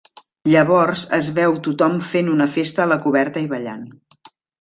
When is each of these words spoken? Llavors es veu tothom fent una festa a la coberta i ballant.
Llavors 0.51 1.01
es 1.17 1.27
veu 1.35 1.57
tothom 1.67 1.99
fent 2.13 2.31
una 2.37 2.47
festa 2.55 2.83
a 2.87 2.91
la 2.93 2.97
coberta 3.05 3.45
i 3.45 3.51
ballant. 3.53 3.85